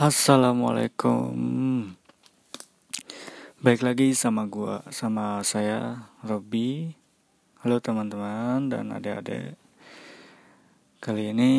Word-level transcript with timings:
Assalamualaikum. 0.00 1.36
Baik 3.60 3.84
lagi 3.84 4.16
sama 4.16 4.48
gua, 4.48 4.80
sama 4.88 5.44
saya 5.44 6.08
Robi. 6.24 6.96
Halo 7.60 7.84
teman-teman 7.84 8.72
dan 8.72 8.96
adik-adik. 8.96 9.60
Kali 11.04 11.36
ini 11.36 11.52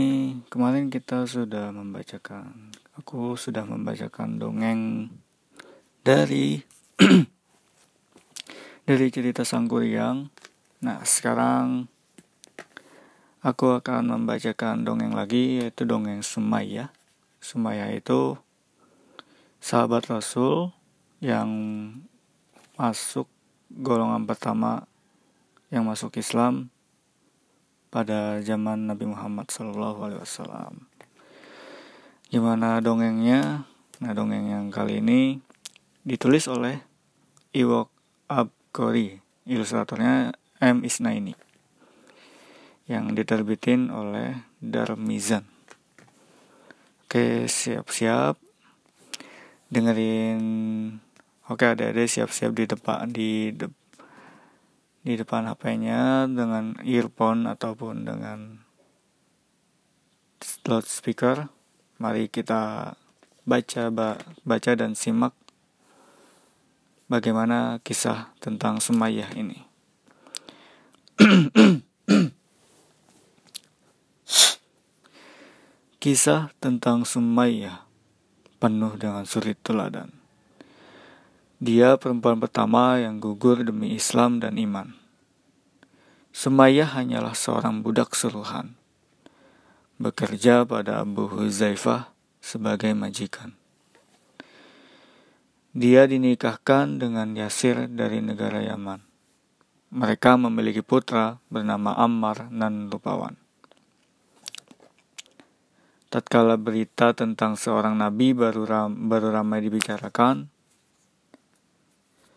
kemarin 0.49 0.89
kita 0.89 1.29
sudah 1.29 1.69
membacakan 1.69 2.73
aku 2.97 3.37
sudah 3.37 3.61
membacakan 3.61 4.41
dongeng 4.41 5.13
dari 6.01 6.65
dari 8.89 9.07
cerita 9.13 9.45
Sang 9.45 9.69
Kuryang. 9.69 10.33
Nah, 10.81 11.05
sekarang 11.05 11.85
aku 13.45 13.77
akan 13.77 14.17
membacakan 14.17 14.81
dongeng 14.81 15.13
lagi 15.13 15.61
yaitu 15.61 15.85
dongeng 15.85 16.25
Sumaya 16.25 16.89
Sumaya 17.41 17.89
itu 17.89 18.37
sahabat 19.57 20.05
Rasul 20.13 20.69
yang 21.17 21.49
masuk 22.77 23.25
golongan 23.73 24.29
pertama 24.29 24.85
yang 25.73 25.89
masuk 25.89 26.15
Islam 26.21 26.69
pada 27.89 28.39
zaman 28.45 28.87
Nabi 28.87 29.09
Muhammad 29.09 29.49
SAW. 29.49 30.71
Gimana 32.31 32.79
dongengnya? 32.79 33.67
Nah 34.01 34.11
dongeng 34.15 34.47
yang 34.47 34.65
kali 34.71 35.03
ini 35.03 35.41
ditulis 36.01 36.45
oleh 36.47 36.81
Iwok 37.51 37.91
Abkori, 38.31 39.19
ilustratornya 39.43 40.31
M. 40.63 40.87
Isnaini, 40.87 41.35
yang 42.87 43.11
diterbitin 43.11 43.91
oleh 43.91 44.47
Darmizan. 44.63 45.60
Oke, 47.11 47.43
siap-siap. 47.43 48.39
Dengerin. 49.67 50.39
Oke, 51.51 51.67
ada 51.67 51.91
ada 51.91 52.07
siap-siap 52.07 52.55
di 52.55 52.63
depan 52.63 53.11
di 53.11 53.51
de, 53.51 53.67
di 55.03 55.19
depan 55.19 55.43
HP-nya 55.43 56.31
dengan 56.31 56.79
earphone 56.87 57.51
ataupun 57.51 58.07
dengan 58.07 58.63
loudspeaker. 60.63 61.51
Mari 61.99 62.31
kita 62.31 62.95
baca 63.43 63.83
baca 64.47 64.71
dan 64.71 64.95
simak 64.95 65.35
bagaimana 67.11 67.83
kisah 67.83 68.31
tentang 68.39 68.79
Sumayyah 68.79 69.35
ini. 69.35 69.59
Kisah 76.01 76.49
tentang 76.57 77.05
Sumayyah 77.05 77.85
penuh 78.57 78.97
dengan 78.97 79.21
suri 79.21 79.53
teladan. 79.53 80.09
Dia 81.61 81.93
perempuan 82.01 82.41
pertama 82.41 82.97
yang 82.97 83.21
gugur 83.21 83.61
demi 83.61 83.93
Islam 83.93 84.41
dan 84.41 84.57
iman. 84.57 84.97
Sumayyah 86.33 86.97
hanyalah 86.97 87.37
seorang 87.37 87.85
budak 87.85 88.17
suruhan. 88.17 88.73
Bekerja 90.01 90.65
pada 90.65 91.05
Abu 91.05 91.29
Huzaifah 91.29 92.09
sebagai 92.41 92.97
majikan. 92.97 93.53
Dia 95.77 96.09
dinikahkan 96.09 96.97
dengan 96.97 97.37
Yasir 97.37 97.85
dari 97.85 98.25
negara 98.25 98.57
Yaman. 98.57 99.05
Mereka 99.93 100.33
memiliki 100.49 100.81
putra 100.81 101.37
bernama 101.53 101.93
Ammar 101.93 102.49
nan 102.49 102.89
Rupawan. 102.89 103.50
Tatkala 106.11 106.59
berita 106.59 107.15
tentang 107.15 107.55
seorang 107.55 107.95
nabi 107.95 108.35
baru, 108.35 108.67
ram, 108.67 108.91
baru 109.07 109.31
ramai 109.31 109.63
dibicarakan, 109.63 110.51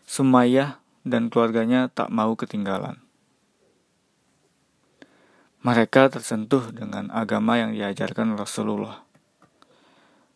Sumayyah 0.07 0.79
dan 1.03 1.27
keluarganya 1.27 1.91
tak 1.91 2.07
mau 2.07 2.39
ketinggalan. 2.39 3.03
Mereka 5.59 6.07
tersentuh 6.07 6.71
dengan 6.71 7.11
agama 7.11 7.59
yang 7.59 7.75
diajarkan 7.75 8.39
Rasulullah, 8.39 9.03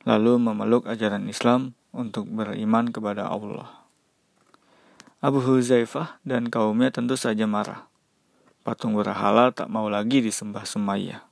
lalu 0.03 0.35
memeluk 0.35 0.83
ajaran 0.91 1.23
Islam 1.31 1.79
untuk 1.95 2.27
beriman 2.27 2.91
kepada 2.91 3.31
Allah. 3.31 3.71
Abu 5.23 5.39
Huzaifah 5.39 6.19
dan 6.27 6.51
kaumnya 6.51 6.91
tentu 6.91 7.15
saja 7.15 7.47
marah. 7.47 7.87
Patung 8.67 8.99
berhala 8.99 9.55
tak 9.55 9.71
mau 9.71 9.87
lagi 9.87 10.19
disembah 10.19 10.67
Sumayyah. 10.67 11.28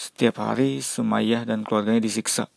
Setiap 0.00 0.40
hari 0.40 0.80
Sumayyah 0.80 1.44
dan 1.44 1.60
keluarganya 1.60 2.00
disiksa 2.00 2.48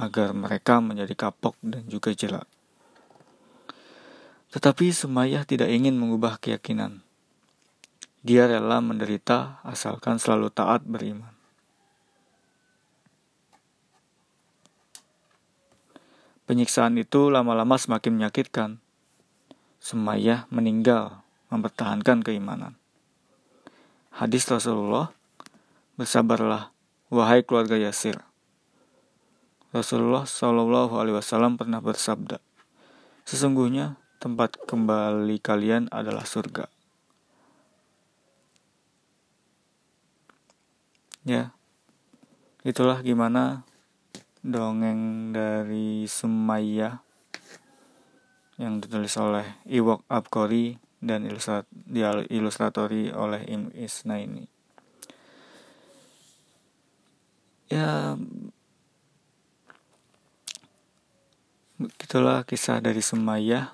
agar 0.00 0.32
mereka 0.32 0.80
menjadi 0.80 1.12
kapok 1.12 1.60
dan 1.60 1.84
juga 1.92 2.16
jelek. 2.16 2.48
Tetapi 4.48 4.96
Sumayyah 4.96 5.44
tidak 5.44 5.68
ingin 5.68 5.92
mengubah 5.92 6.40
keyakinan. 6.40 7.04
Dia 8.24 8.48
rela 8.48 8.80
menderita 8.80 9.60
asalkan 9.60 10.16
selalu 10.16 10.48
taat 10.48 10.88
beriman. 10.88 11.36
Penyiksaan 16.48 16.96
itu 16.96 17.28
lama-lama 17.28 17.76
semakin 17.76 18.08
menyakitkan. 18.08 18.80
Sumayyah 19.84 20.48
meninggal 20.48 21.20
mempertahankan 21.52 22.24
keimanan. 22.24 22.80
Hadis 24.16 24.48
Rasulullah 24.48 25.12
Bersabarlah, 25.92 26.72
wahai 27.12 27.44
keluarga 27.44 27.76
Yasir. 27.76 28.16
Rasulullah 29.76 30.24
Shallallahu 30.24 30.96
Alaihi 30.96 31.20
Wasallam 31.20 31.60
pernah 31.60 31.80
bersabda, 31.84 32.40
sesungguhnya 33.28 34.00
tempat 34.16 34.56
kembali 34.68 35.36
kalian 35.40 35.92
adalah 35.92 36.28
surga. 36.28 36.68
Ya, 41.24 41.56
itulah 42.64 43.00
gimana 43.00 43.64
dongeng 44.44 45.32
dari 45.36 46.08
Sumayyah 46.08 47.00
yang 48.60 48.80
ditulis 48.80 49.16
oleh 49.20 49.60
Iwok 49.68 50.08
Abkori 50.08 50.76
dan 51.00 51.24
ilustratori 52.28 53.08
oleh 53.12 53.40
Im 53.48 53.72
Isnaini 53.76 54.51
ya 57.72 58.20
begitulah 61.80 62.44
kisah 62.44 62.84
dari 62.84 63.00
Semaya 63.00 63.72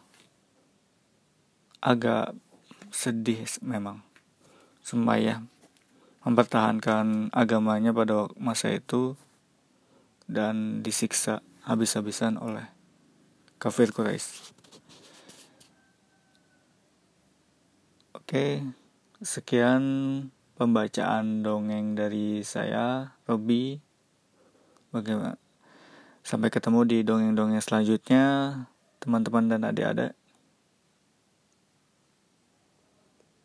agak 1.83 2.39
sedih 2.95 3.43
memang 3.59 4.07
Semaya 4.87 5.43
mempertahankan 6.23 7.35
agamanya 7.35 7.91
pada 7.91 8.31
masa 8.39 8.71
itu 8.71 9.19
dan 10.31 10.85
disiksa 10.87 11.43
habis-habisan 11.67 12.39
oleh 12.39 12.69
kafir 13.59 13.91
Quraisy. 13.91 14.55
Oke, 18.13 18.61
sekian 19.25 19.83
pembacaan 20.61 21.41
dongeng 21.41 21.97
dari 21.97 22.45
saya, 22.45 23.17
Robi. 23.25 23.88
Bagaimana? 24.99 25.39
Sampai 26.27 26.51
ketemu 26.51 26.83
di 26.83 26.99
dongeng-dongeng 27.07 27.63
selanjutnya, 27.63 28.27
teman-teman 28.99 29.47
dan 29.47 29.63
adik-adik. 29.63 30.19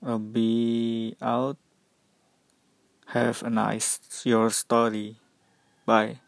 Robby 0.02 1.14
out. 1.22 1.62
Have 3.14 3.46
a 3.46 3.52
nice 3.54 4.02
your 4.26 4.50
story. 4.50 5.22
Bye. 5.86 6.23